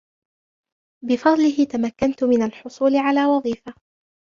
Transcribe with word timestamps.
بفضله، 1.05 1.63
تمكنت 1.73 2.23
من 2.23 2.41
الحصول 2.43 2.95
على 2.95 3.25
وظيفة. 3.25 3.73